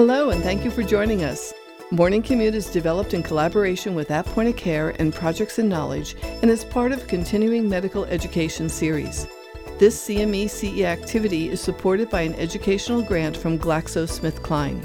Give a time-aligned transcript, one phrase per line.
[0.00, 1.52] Hello, and thank you for joining us.
[1.90, 6.16] Morning Commute is developed in collaboration with At Point of Care and Projects in Knowledge
[6.40, 9.26] and is part of continuing medical education series.
[9.78, 14.82] This CME CE activity is supported by an educational grant from GlaxoSmithKline.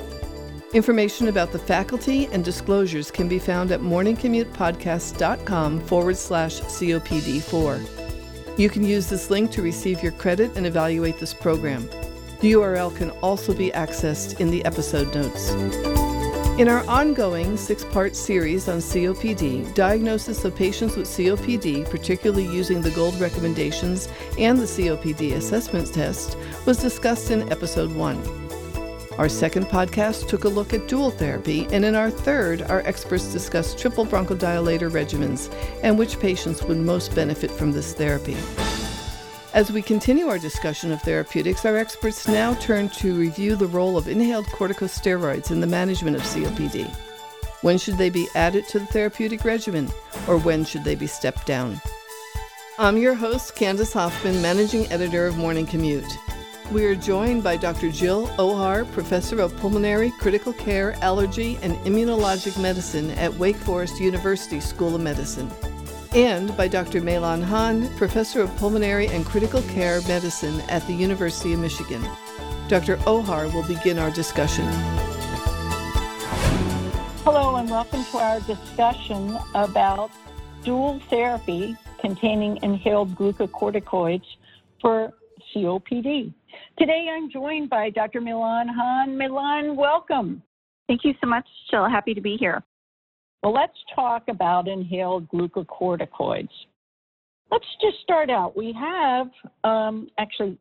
[0.73, 8.59] Information about the faculty and disclosures can be found at morningcommutepodcast.com forward slash COPD4.
[8.59, 11.87] You can use this link to receive your credit and evaluate this program.
[12.45, 15.49] The URL can also be accessed in the episode notes.
[16.59, 22.83] In our ongoing six part series on COPD, diagnosis of patients with COPD, particularly using
[22.83, 26.37] the GOLD recommendations and the COPD assessment test,
[26.67, 28.21] was discussed in episode one.
[29.17, 33.33] Our second podcast took a look at dual therapy, and in our third, our experts
[33.33, 35.51] discussed triple bronchodilator regimens
[35.81, 38.37] and which patients would most benefit from this therapy.
[39.55, 43.97] As we continue our discussion of therapeutics, our experts now turn to review the role
[43.97, 46.93] of inhaled corticosteroids in the management of COPD.
[47.61, 49.89] When should they be added to the therapeutic regimen,
[50.27, 51.79] or when should they be stepped down?
[52.77, 56.03] I'm your host, Candace Hoffman, managing editor of Morning Commute.
[56.69, 57.89] We are joined by Dr.
[57.91, 64.59] Jill Ohar, professor of pulmonary, critical care, allergy, and immunologic medicine at Wake Forest University
[64.59, 65.49] School of Medicine
[66.15, 67.01] and by Dr.
[67.01, 72.01] Meilan Han, Professor of Pulmonary and Critical Care Medicine at the University of Michigan.
[72.69, 72.95] Dr.
[73.05, 74.65] Ohar will begin our discussion.
[77.25, 80.09] Hello, and welcome to our discussion about
[80.63, 84.23] dual therapy containing inhaled glucocorticoids
[84.79, 85.11] for
[85.53, 86.33] COPD.
[86.79, 88.21] Today I'm joined by Dr.
[88.21, 89.17] Meilan Han.
[89.17, 90.41] Meilan, welcome.
[90.87, 91.89] Thank you so much, Jill.
[91.89, 92.63] Happy to be here.
[93.45, 96.49] Well, let's talk about inhaled glucocorticoids.
[97.51, 98.57] Let's just start out.
[98.57, 99.27] We have
[99.63, 100.57] um, actually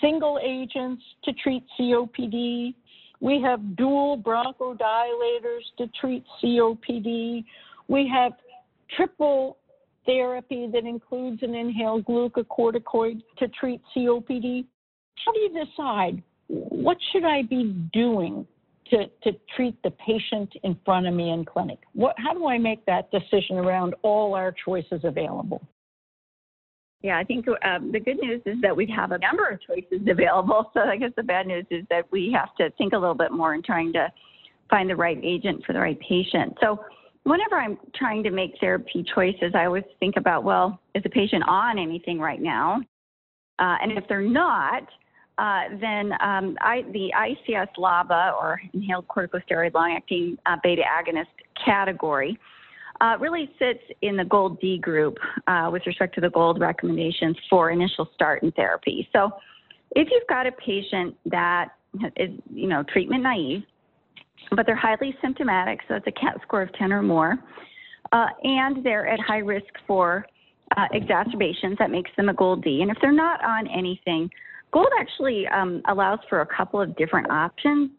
[0.00, 2.74] single agents to treat COPD.
[3.18, 7.44] We have dual bronchodilators to treat COPD.
[7.88, 8.34] We have
[8.94, 9.56] triple
[10.06, 14.64] therapy that includes an inhaled glucocorticoid to treat COPD.
[15.26, 18.46] How do you decide what should I be doing
[18.90, 21.78] to, to treat the patient in front of me in clinic?
[21.94, 25.62] What, how do I make that decision around all our choices available?
[27.02, 30.06] Yeah, I think um, the good news is that we have a number of choices
[30.08, 30.70] available.
[30.74, 33.30] So I guess the bad news is that we have to think a little bit
[33.30, 34.12] more in trying to
[34.68, 36.56] find the right agent for the right patient.
[36.60, 36.80] So
[37.22, 41.44] whenever I'm trying to make therapy choices, I always think about, well, is the patient
[41.46, 42.80] on anything right now?
[43.60, 44.82] Uh, and if they're not,
[45.38, 51.26] uh, then um, I, the ICS LABA or inhaled corticosteroid long-acting uh, beta agonist
[51.64, 52.36] category
[53.00, 55.16] uh, really sits in the gold D group
[55.46, 59.08] uh, with respect to the gold recommendations for initial start in therapy.
[59.12, 59.30] So
[59.94, 61.68] if you've got a patient that
[62.16, 63.62] is, you know, treatment naive,
[64.50, 67.36] but they're highly symptomatic, so it's a CAT score of 10 or more,
[68.10, 70.26] uh, and they're at high risk for
[70.92, 72.82] exacerbations, that makes them a gold D.
[72.82, 74.28] And if they're not on anything,
[74.72, 77.90] Gold actually um, allows for a couple of different options.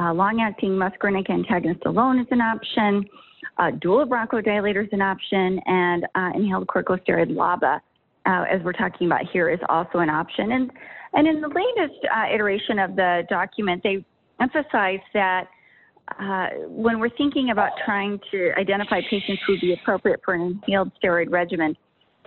[0.00, 3.04] Uh, long-acting muscarinic antagonist alone is an option.
[3.58, 7.80] Uh, dual bronchodilator is an option, and uh, inhaled corticosteroid LABA,
[8.26, 10.52] uh, as we're talking about here, is also an option.
[10.52, 10.70] And
[11.12, 14.04] and in the latest uh, iteration of the document, they
[14.40, 15.48] emphasize that
[16.18, 20.60] uh, when we're thinking about trying to identify patients who would be appropriate for an
[20.66, 21.76] inhaled steroid regimen,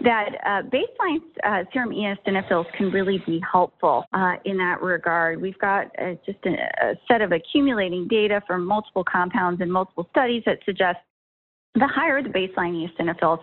[0.02, 5.42] that uh, baseline uh, serum eosinophils can really be helpful uh, in that regard.
[5.42, 6.52] We've got uh, just a,
[6.86, 10.98] a, set of accumulating data from multiple compounds and multiple studies that suggest
[11.76, 13.40] the higher the baseline eosinophils,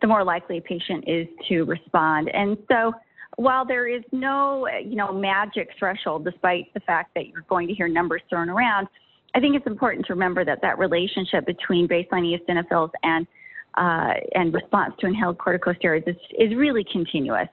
[0.00, 2.30] the more likely a patient is to respond.
[2.32, 2.92] And so
[3.36, 7.74] while there is no, you know, magic threshold, despite the fact that you're going to
[7.74, 8.88] hear numbers thrown around,
[9.34, 13.26] I think it's important to remember that that relationship between baseline eosinophils and
[13.78, 17.48] uh, and response to inhaled corticosteroids is, is really continuous.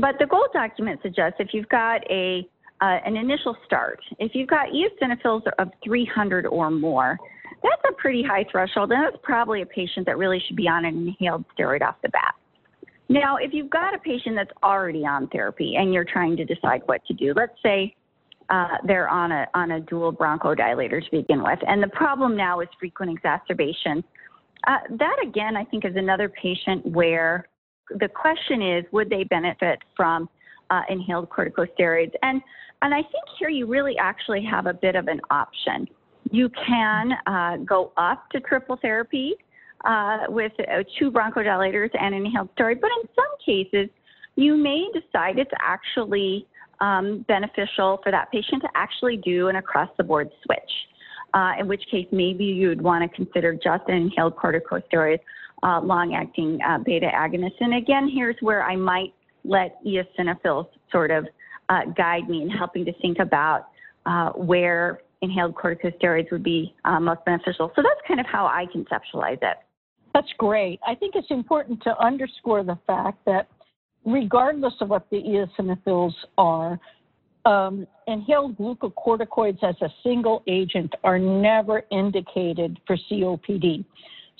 [0.00, 2.46] But the GOLD document suggests if you've got a
[2.80, 7.18] uh, an initial start, if you've got eosinophils of 300 or more,
[7.60, 10.84] that's a pretty high threshold, and that's probably a patient that really should be on
[10.84, 12.34] an inhaled steroid off the bat.
[13.08, 16.82] Now, if you've got a patient that's already on therapy and you're trying to decide
[16.86, 17.96] what to do, let's say
[18.48, 22.60] uh, they're on a on a dual bronchodilator to begin with, and the problem now
[22.60, 24.04] is frequent exacerbations.
[24.66, 27.48] Uh, that again, I think, is another patient where
[27.90, 30.28] the question is, would they benefit from
[30.70, 32.12] uh, inhaled corticosteroids?
[32.22, 32.42] And
[32.82, 35.88] and I think here you really actually have a bit of an option.
[36.30, 39.34] You can uh, go up to triple therapy
[39.84, 43.88] uh, with uh, two bronchodilators and an inhaled steroid, but in some cases,
[44.36, 46.46] you may decide it's actually
[46.80, 50.70] um, beneficial for that patient to actually do an across the board switch.
[51.34, 55.18] Uh, in which case maybe you'd want to consider just an inhaled corticosteroid,
[55.62, 57.54] uh, long-acting uh, beta agonist.
[57.60, 59.12] And again, here's where I might
[59.44, 61.26] let eosinophils sort of
[61.68, 63.68] uh, guide me in helping to think about
[64.06, 67.72] uh, where inhaled corticosteroids would be uh, most beneficial.
[67.76, 69.58] So that's kind of how I conceptualize it.
[70.14, 70.80] That's great.
[70.86, 73.48] I think it's important to underscore the fact that
[74.04, 76.80] regardless of what the eosinophils are,
[77.44, 83.84] um, inhaled glucocorticoids as a single agent are never indicated for COPD.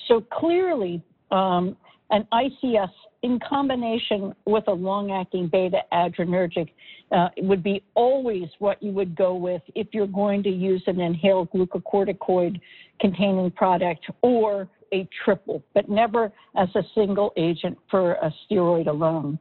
[0.07, 1.01] So clearly,
[1.31, 1.77] um,
[2.11, 2.89] an ICS
[3.21, 6.69] in combination with a long-acting beta adrenergic
[7.11, 10.99] uh, would be always what you would go with if you're going to use an
[10.99, 12.59] inhaled glucocorticoid
[12.99, 19.37] containing product or a triple, but never as a single agent for a steroid alone.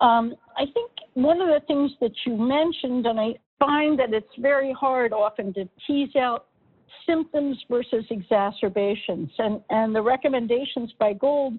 [0.00, 4.26] Um, I think one of the things that you mentioned, and I find that it's
[4.38, 6.46] very hard often to tease out
[7.06, 11.54] symptoms versus exacerbations, and, and the recommendations by Gold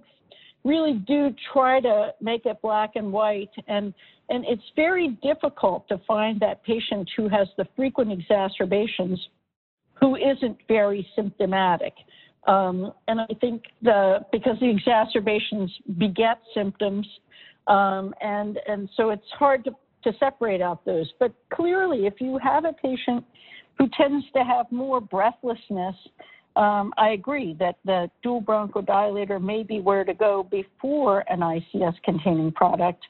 [0.64, 3.50] really do try to make it black and white.
[3.68, 3.94] And
[4.30, 9.20] and it's very difficult to find that patient who has the frequent exacerbations
[10.00, 11.94] who isn't very symptomatic.
[12.48, 17.08] Um, and i think the because the exacerbations beget symptoms
[17.68, 19.72] um, and and so it's hard to,
[20.04, 23.24] to separate out those but clearly if you have a patient
[23.78, 25.96] who tends to have more breathlessness
[26.56, 31.96] um, I agree that the dual bronchodilator may be where to go before an ICS
[32.04, 33.04] containing product.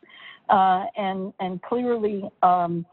[0.49, 2.85] Uh, and, and clearly, um,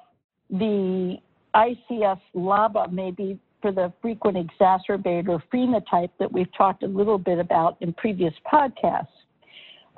[0.51, 1.17] the
[1.55, 7.39] ICS LABA may be for the frequent exacerbator phenotype that we've talked a little bit
[7.39, 9.07] about in previous podcasts.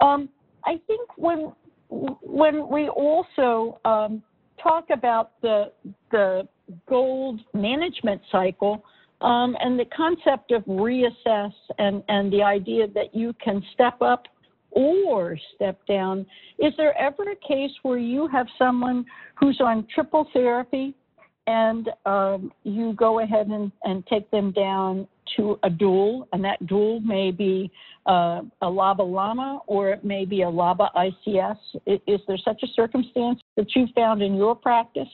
[0.01, 0.29] Um,
[0.65, 1.53] I think when
[1.91, 4.23] when we also um,
[4.63, 5.73] talk about the
[6.11, 6.49] the
[6.89, 8.85] gold management cycle,
[9.23, 14.27] um, and the concept of reassess and, and the idea that you can step up
[14.71, 16.27] or step down.
[16.59, 19.05] Is there ever a case where you have someone
[19.39, 20.95] who's on triple therapy
[21.47, 26.65] and um, you go ahead and, and take them down to a dual, and that
[26.67, 27.71] dual may be
[28.07, 31.57] uh, a LABA LAMA or it may be a LABA ICS?
[31.87, 35.09] Is there such a circumstance that you found in your practice?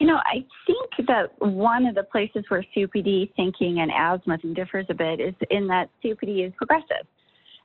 [0.00, 4.86] You know, I think that one of the places where COPD thinking and asthma differs
[4.90, 7.06] a bit is in that COPD is progressive.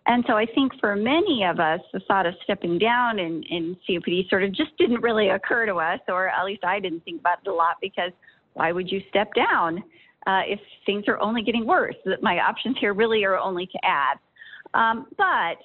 [0.06, 3.78] And so I think for many of us, the thought of stepping down in, in
[3.88, 7.22] COPD sort of just didn't really occur to us, or at least I didn't think
[7.22, 8.12] about it a lot because
[8.54, 9.82] why would you step down
[10.28, 11.96] uh, if things are only getting worse?
[12.22, 14.18] My options here really are only to add.
[14.74, 15.58] Um, but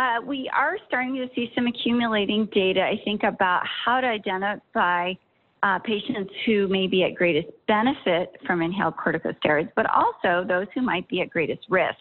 [0.00, 5.12] uh, we are starting to see some accumulating data, I think, about how to identify
[5.62, 10.82] uh, patients who may be at greatest benefit from inhaled corticosteroids, but also those who
[10.82, 11.98] might be at greatest risk.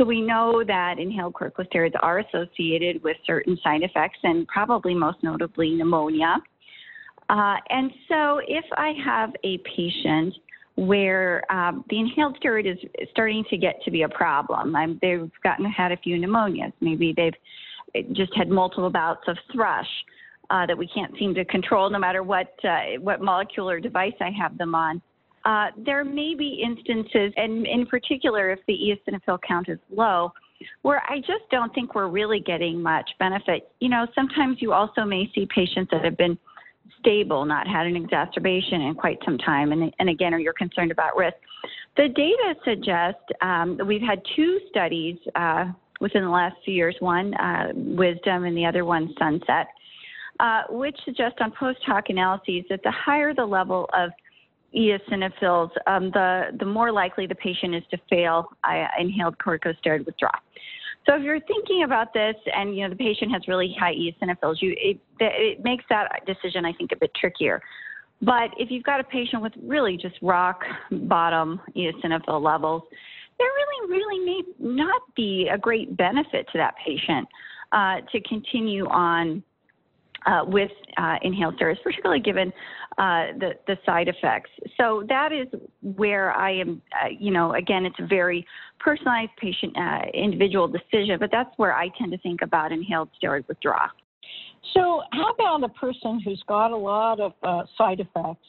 [0.00, 5.18] So we know that inhaled corticosteroids are associated with certain side effects and probably most
[5.22, 6.38] notably pneumonia.
[7.28, 10.34] Uh, and so if I have a patient
[10.76, 12.78] where um, the inhaled steroid is
[13.10, 17.12] starting to get to be a problem, I'm, they've gotten had a few pneumonias, maybe
[17.14, 19.86] they've just had multiple bouts of thrush,
[20.48, 24.30] uh, that we can't seem to control no matter what, uh, what molecular device I
[24.30, 25.02] have them on.
[25.44, 30.32] Uh, there may be instances, and in particular, if the eosinophil count is low,
[30.82, 33.70] where I just don't think we're really getting much benefit.
[33.80, 36.38] You know, sometimes you also may see patients that have been
[36.98, 40.90] stable, not had an exacerbation in quite some time, and, and again, are you're concerned
[40.90, 41.36] about risk.
[41.96, 45.66] The data suggest um, we've had two studies uh,
[46.00, 49.68] within the last few years, one uh, Wisdom and the other one Sunset,
[50.40, 54.10] uh, which suggest on post hoc analyses that the higher the level of
[54.74, 60.34] eosinophils, um, the, the more likely the patient is to fail uh, inhaled corticosteroid withdrawal.
[61.08, 64.56] So if you're thinking about this and you know the patient has really high eosinophils,
[64.60, 67.62] you, it, it makes that decision, I think, a bit trickier.
[68.22, 70.60] But if you've got a patient with really just rock
[70.90, 72.82] bottom eosinophil levels,
[73.38, 77.26] there really, really may not be a great benefit to that patient
[77.72, 79.42] uh, to continue on
[80.26, 82.52] uh, with uh, inhaled steroids, particularly given
[82.98, 84.50] uh, the, the side effects.
[84.76, 85.46] So that is
[85.82, 88.46] where I am, uh, you know, again, it's a very
[88.78, 93.46] personalized patient uh, individual decision, but that's where I tend to think about inhaled steroid
[93.48, 93.88] withdrawal.
[94.74, 98.46] So, how about a person who's got a lot of uh, side effects,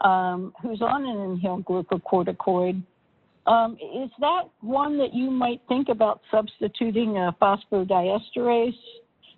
[0.00, 2.82] um, who's on an inhaled glucocorticoid?
[3.46, 8.74] Um, is that one that you might think about substituting a phosphodiesterase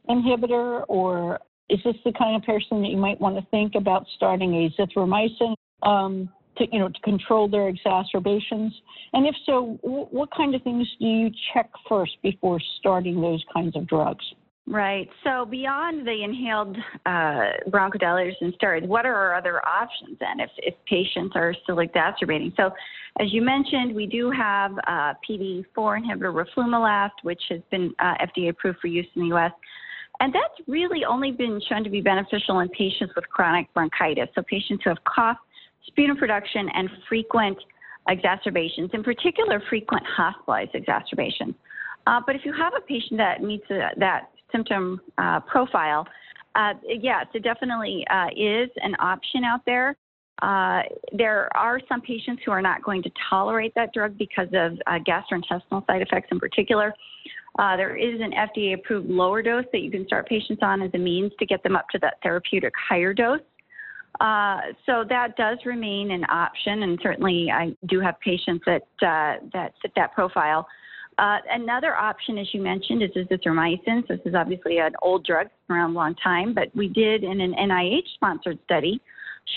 [0.09, 1.39] inhibitor or
[1.71, 5.55] is this the kind of person that you might want to think about starting azithromycin
[5.83, 8.75] um, to, you know, to control their exacerbations?
[9.13, 13.77] And if so, what kind of things do you check first before starting those kinds
[13.77, 14.25] of drugs?
[14.67, 15.09] Right.
[15.25, 20.51] So beyond the inhaled uh, bronchodilators and steroids, what are our other options then if,
[20.59, 22.53] if patients are still exacerbating?
[22.57, 22.71] So
[23.19, 28.51] as you mentioned, we do have uh, PDE4 inhibitor roflumilast, which has been uh, FDA
[28.51, 29.51] approved for use in the U.S.
[30.21, 34.29] And that's really only been shown to be beneficial in patients with chronic bronchitis.
[34.35, 35.39] So patients who have cough,
[35.87, 37.57] sputum production, and frequent
[38.09, 41.55] exacerbations, in particular, frequent hospitalized exacerbations.
[42.07, 46.07] Uh, but if you have a patient that meets a, that symptom uh, profile,
[46.55, 49.97] uh, yes, it definitely uh, is an option out there.
[50.43, 54.73] Uh, there are some patients who are not going to tolerate that drug because of
[54.87, 56.95] uh, gastrointestinal side effects in particular.
[57.61, 60.91] Uh, there is an FDA approved lower dose that you can start patients on as
[60.95, 63.41] a means to get them up to that therapeutic higher dose.
[64.19, 69.45] Uh, so that does remain an option, and certainly I do have patients that uh,
[69.53, 70.67] that fit that profile.
[71.19, 74.09] Uh, another option, as you mentioned, is azithromycin.
[74.09, 77.43] So this is obviously an old drug, around a long time, but we did in
[77.43, 79.03] an NIH-sponsored study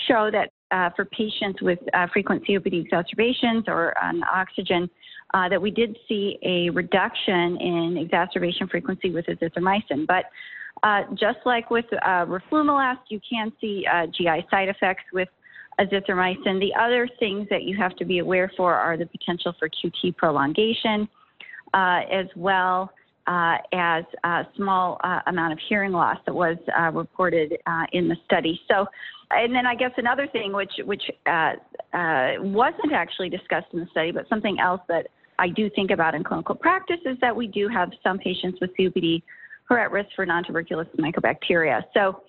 [0.08, 4.90] show that uh, for patients with uh, frequent COPD exacerbations or on oxygen,
[5.34, 10.06] uh, that we did see a reduction in exacerbation frequency with azithromycin.
[10.06, 10.26] But
[10.82, 12.24] uh, just like with uh,
[13.08, 15.28] you can see uh, GI side effects with
[15.80, 16.60] azithromycin.
[16.60, 20.16] The other things that you have to be aware for are the potential for QT
[20.16, 21.08] prolongation,
[21.74, 22.92] as well
[23.26, 27.56] uh, as a small uh, amount of hearing loss that was uh, reported
[27.92, 28.60] in the study.
[28.70, 28.86] So,
[29.30, 34.28] and then I guess another thing which which wasn't actually discussed in the study, but
[34.28, 37.90] something else that I do think about in clinical practice is that we do have
[38.02, 39.22] some patients with COPD
[39.68, 41.82] who are at risk for non-tuberculous mycobacteria.
[41.94, 42.22] So,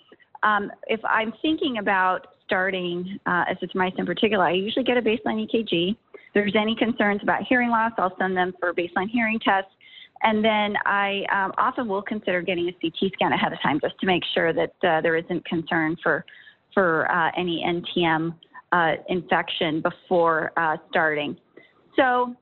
[0.44, 5.48] um, if I'm thinking about starting uh, azithromycin in particular, I usually get a baseline
[5.48, 5.92] EKG.
[5.92, 9.72] If there's any concerns about hearing loss, I'll send them for baseline hearing tests.
[10.22, 14.00] And then I um, often will consider getting a CT scan ahead of time just
[14.00, 16.26] to make sure that uh, there isn't concern for,
[16.74, 18.36] for uh, any NTM
[18.72, 21.38] uh, infection before uh, starting.
[21.96, 22.36] So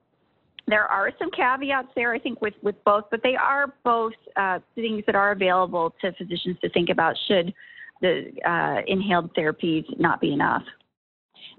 [0.67, 4.59] there are some caveats there, I think, with, with both, but they are both uh,
[4.75, 7.53] things that are available to physicians to think about should
[8.01, 10.63] the uh, inhaled therapies not be enough.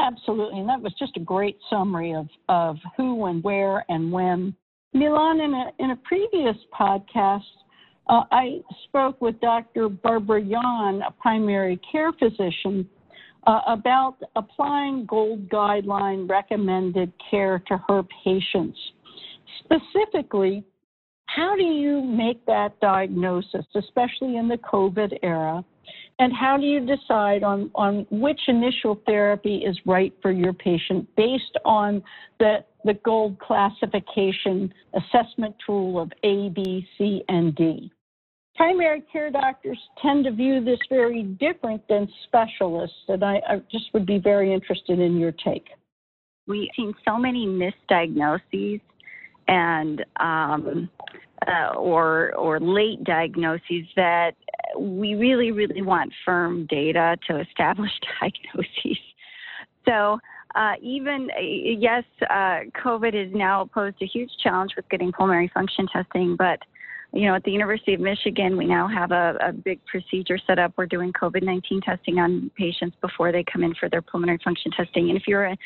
[0.01, 4.55] Absolutely, and that was just a great summary of, of who and where and when
[4.95, 7.43] Meilan, in a, in a previous podcast,
[8.09, 9.89] uh, I spoke with Dr.
[9.89, 12.89] Barbara Yawn, a primary care physician,
[13.47, 18.79] uh, about applying GOLD guideline recommended care to her patients.
[19.61, 20.65] Specifically,
[21.27, 25.65] how do you make that diagnosis, especially in the COVID era?
[26.19, 31.09] And how do you decide on, on which initial therapy is right for your patient
[31.17, 32.03] based on
[32.39, 37.91] the, the GOLD classification assessment tool of A, B, C, and D?
[38.55, 43.93] Primary care doctors tend to view this very different than specialists, and I, I just
[43.93, 45.67] would be very interested in your take.
[46.47, 48.81] We've seen so many misdiagnoses
[49.49, 50.89] and um,
[51.47, 54.33] uh, or or late diagnoses that
[54.79, 58.99] we really really want firm data to establish diagnoses.
[59.87, 60.19] So
[60.55, 61.29] uh, even
[61.79, 66.61] yes, uh, COVID has now posed a huge challenge with getting pulmonary function testing, but
[67.15, 70.59] you know, at the University of Michigan, we now have a, a big procedure set
[70.59, 70.73] up.
[70.77, 74.73] We're doing COVID 19 testing on patients before they come in for their pulmonary function
[74.73, 75.11] testing.
[75.11, 75.57] And if you're a,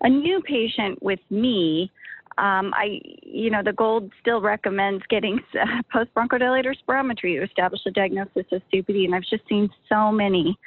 [0.00, 1.92] a new patient with me,
[2.38, 5.40] um, I, you know, the GOLD still recommends getting
[5.92, 10.58] post bronchodilator spirometry to establish a diagnosis of COPD, and I've just seen so many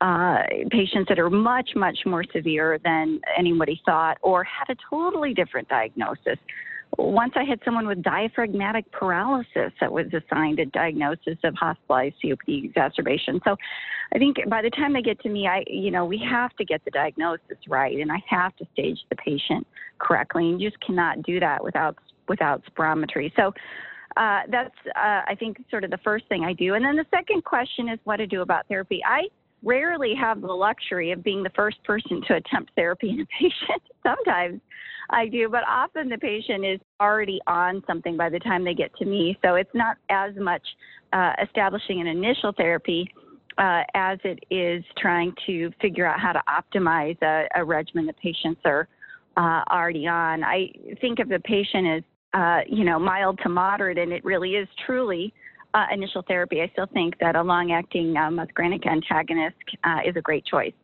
[0.00, 5.34] uh, patients that are much, much more severe than anybody thought, or had a totally
[5.34, 6.38] different diagnosis
[6.98, 12.64] once I had someone with diaphragmatic paralysis that was assigned a diagnosis of hospitalized COPD
[12.64, 13.40] exacerbation.
[13.44, 13.56] So
[14.14, 16.64] I think by the time they get to me, I, you know, we have to
[16.64, 19.66] get the diagnosis right and I have to stage the patient
[19.98, 20.50] correctly.
[20.50, 21.96] And you just cannot do that without,
[22.28, 23.32] without spirometry.
[23.36, 23.52] So
[24.16, 26.74] uh, that's, uh, I think, sort of the first thing I do.
[26.74, 29.00] And then the second question is what to do about therapy.
[29.06, 29.28] I
[29.64, 33.82] rarely have the luxury of being the first person to attempt therapy in a patient.
[34.02, 34.60] Sometimes
[35.10, 38.94] I do, but often the patient is already on something by the time they get
[38.96, 39.38] to me.
[39.44, 40.62] So it's not as much
[41.12, 43.08] uh, establishing an initial therapy
[43.58, 48.16] uh, as it is trying to figure out how to optimize a, a regimen that
[48.18, 48.88] patients are
[49.36, 50.42] uh, already on.
[50.42, 52.02] I think of the patient as,
[52.34, 55.32] uh, you know, mild to moderate, and it really is truly
[55.74, 56.60] uh, initial therapy.
[56.60, 60.74] I still think that a long acting uh, muscarinic antagonist uh, is a great choice.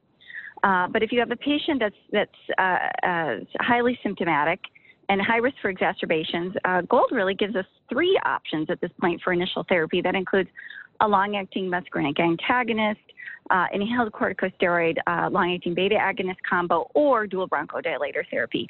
[0.65, 4.61] Uh, but if you have a patient that's that's uh, uh, highly symptomatic
[5.09, 6.55] and high risk for exacerbations,
[6.89, 10.03] GOLD really gives us three options at this point for initial therapy.
[10.03, 10.51] That includes
[11.01, 13.01] a long-acting muscarinic antagonist,
[13.51, 18.69] uh, inhaled corticosteroid, uh, long-acting beta agonist combo, or dual bronchodilator therapy.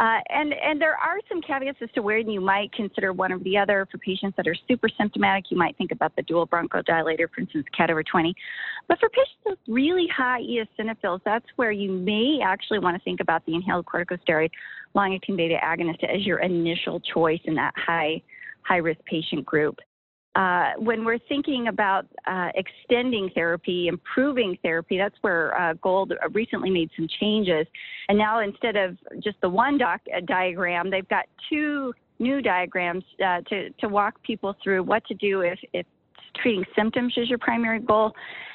[0.00, 3.38] Uh, and and there are some caveats as to where you might consider one or
[3.40, 3.86] the other.
[3.90, 7.66] For patients that are super symptomatic, you might think about the dual bronchodilator, for instance,
[7.76, 8.34] CAT over 20.
[8.88, 13.20] But for patients with really high eosinophils, that's where you may actually want to think
[13.20, 14.50] about the inhaled corticosteroid,
[14.94, 18.22] long-acting beta agonist as your initial choice in that high
[18.62, 19.78] high risk patient group.
[20.34, 26.70] Uh, when we're thinking about uh, extending therapy, improving therapy, that's where uh, Gold recently
[26.70, 27.66] made some changes.
[28.08, 33.04] And now instead of just the one doc, uh, diagram, they've got two new diagrams
[33.24, 35.86] uh, to, to walk people through what to do if, if
[36.36, 38.12] treating symptoms is your primary goal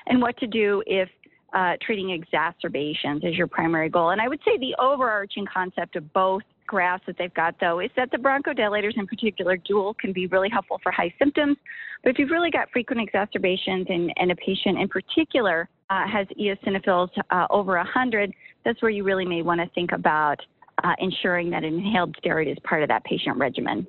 [0.08, 1.10] and what to do if
[1.53, 4.10] uh, treating exacerbations is your primary goal.
[4.10, 6.42] And I would say the overarching concept of both
[6.74, 10.50] graphs that they've got, though, is that the bronchodilators in particular, dual, can be really
[10.50, 11.56] helpful for high symptoms.
[12.01, 16.25] But if you've really got frequent exacerbations and, and a patient in particular uh, has
[16.42, 18.34] eosinophils uh, over 100,
[18.65, 20.39] that's where you really may want to think about
[20.84, 23.86] uh, ensuring that an inhaled steroid is part of that patient regimen.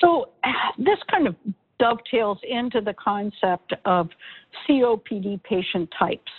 [0.00, 0.28] So
[0.78, 1.34] this kind of
[1.80, 4.10] dovetails into the concept of
[4.68, 6.30] COPD patient types.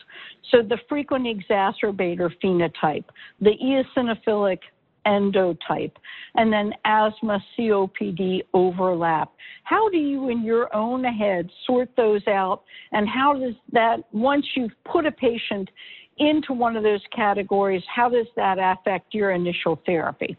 [0.50, 3.06] So the frequent exacerbator phenotype,
[3.42, 4.60] the eosinophilic
[5.06, 5.94] endotype,
[6.36, 9.32] and then asthma COPD overlap.
[9.64, 12.64] How do you, in your own head, sort those out?
[12.92, 15.70] And how does that, once you've put a patient
[16.18, 20.38] into one of those categories, how does that affect your initial therapy?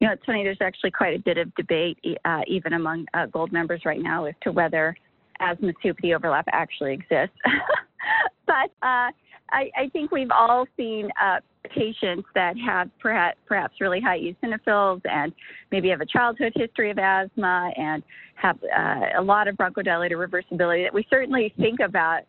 [0.00, 3.26] You know, it's funny, there's actually quite a bit of debate, uh, even among uh,
[3.26, 4.96] GOLD members right now, as to whether
[5.40, 7.36] asthma COPD overlap actually exists.
[8.48, 9.12] but uh,
[9.50, 15.02] I, I, think we've all seen uh, patients that have perhaps, perhaps really high eosinophils
[15.04, 15.32] and
[15.70, 18.02] maybe have a childhood history of asthma and
[18.34, 22.22] have uh, a lot of bronchodilator reversibility that we certainly think about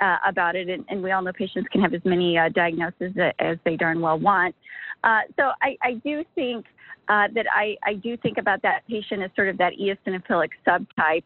[0.00, 0.68] uh, about it.
[0.68, 4.00] And, and, we all know patients can have as many uh, diagnoses as they darn
[4.00, 4.54] well want.
[5.04, 6.66] Uh, so I, I, do think
[7.08, 11.22] uh, that I, I do think about that patient as sort of that eosinophilic subtype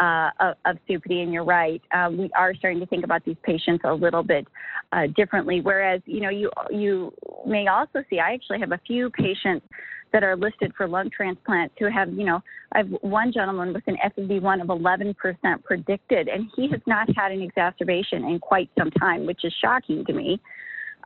[0.00, 1.82] uh, of, of COPD, and you're right.
[1.92, 4.46] Um, we are starting to think about these patients a little bit
[4.92, 5.60] uh, differently.
[5.60, 7.12] Whereas, you know, you you
[7.46, 8.18] may also see.
[8.18, 9.66] I actually have a few patients
[10.12, 12.40] that are listed for lung transplants who have, you know,
[12.72, 17.32] I have one gentleman with an FEV1 of 11% predicted, and he has not had
[17.32, 20.40] an exacerbation in quite some time, which is shocking to me.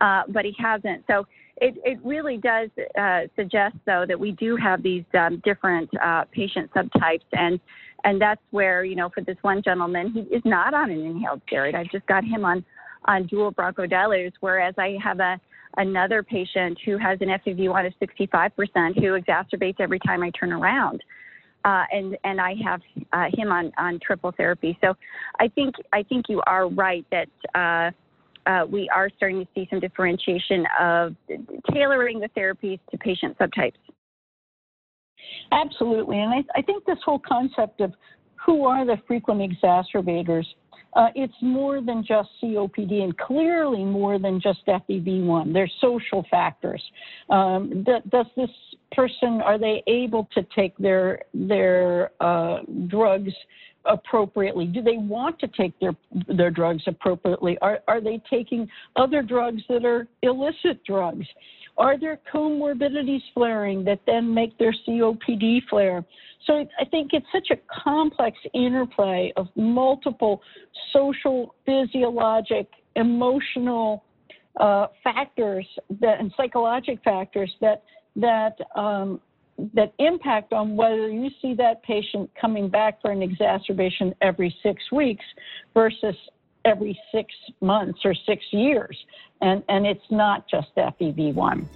[0.02, 1.04] Uh, but he hasn't.
[1.08, 1.26] So
[1.60, 6.24] it, it really does uh, suggest, though, that we do have these um, different uh,
[6.32, 7.60] patient subtypes, and
[8.04, 11.42] and that's where you know, for this one gentleman, he is not on an inhaled
[11.50, 11.74] steroid.
[11.74, 12.64] I've just got him on
[13.06, 15.40] on dual bronchodilators, whereas I have a
[15.76, 21.02] another patient who has an FEV1 of 65% who exacerbates every time I turn around.
[21.64, 22.80] Uh, and and I have
[23.12, 24.78] uh, him on, on triple therapy.
[24.80, 24.94] So
[25.40, 27.90] I think I think you are right that uh,
[28.48, 31.14] uh, we are starting to see some differentiation of
[31.72, 33.74] tailoring the therapies to patient subtypes.
[35.52, 36.18] Absolutely.
[36.18, 37.92] And I, I think this whole concept of
[38.34, 40.46] who are the frequent exacerbators,
[40.94, 45.52] uh, it's more than just COPD and clearly more than just FEV1.
[45.52, 46.82] There's social factors.
[47.28, 48.50] Um, does this
[48.92, 53.32] person, are they able to take their, their uh, drugs
[53.84, 54.66] appropriately?
[54.66, 55.94] Do they want to take their
[56.28, 57.58] their drugs appropriately?
[57.62, 61.26] Are are they taking other drugs that are illicit drugs?
[61.76, 66.04] Are there comorbidities flaring that then make their COPD flare?
[66.46, 70.42] So I think it's such a complex interplay of multiple
[70.92, 74.02] social, physiologic, emotional
[74.58, 75.66] uh, factors
[76.00, 77.82] that, and psychologic factors that
[78.16, 79.20] that um,
[79.74, 84.90] that impact on whether you see that patient coming back for an exacerbation every six
[84.92, 85.24] weeks
[85.74, 86.14] versus
[86.64, 88.96] every six months or six years.
[89.40, 91.66] And, and it's not just FEV1.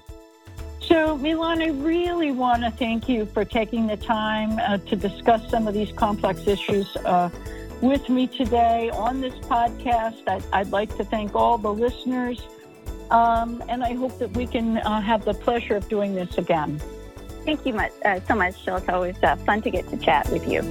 [0.81, 5.49] So, Meilan, I really want to thank you for taking the time uh, to discuss
[5.49, 7.31] some of these complex issues uh,
[7.81, 10.23] with me today on this podcast.
[10.27, 12.41] I'd, I'd, like to thank all the listeners,
[13.11, 16.81] um, and I hope that we can uh, have the pleasure of doing this again.
[17.45, 18.77] Thank you much, uh, so much, Jill.
[18.77, 20.63] It's always uh, fun to get to chat with you.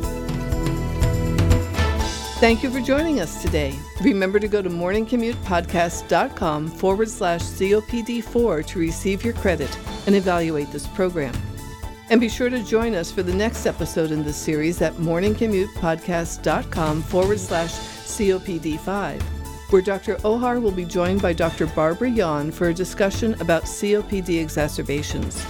[2.42, 3.78] Thank you for joining us today.
[4.02, 10.88] Remember to go to morningcommutepodcast.com forward slash COPD4 to receive your credit and evaluate this
[10.88, 11.36] program.
[12.10, 17.04] And be sure to join us for the next episode in this series at morningcommutepodcast.com
[17.04, 19.22] forward slash COPD5.
[19.70, 20.16] where Dr.
[20.18, 21.68] Ohar will be joined by Dr.
[21.68, 25.46] Barbara Yawn for a discussion about COPD exacerbations.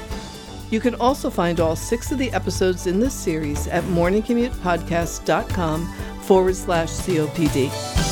[0.71, 6.55] You can also find all six of the episodes in this series at morningcommutepodcast.com forward
[6.55, 8.10] slash COPD.